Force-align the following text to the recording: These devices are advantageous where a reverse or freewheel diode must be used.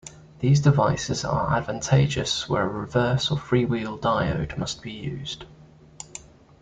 These 0.39 0.61
devices 0.61 1.23
are 1.23 1.55
advantageous 1.55 2.49
where 2.49 2.63
a 2.63 2.67
reverse 2.67 3.29
or 3.29 3.37
freewheel 3.37 3.99
diode 3.99 4.57
must 4.57 4.81
be 4.81 4.89
used. 4.89 5.45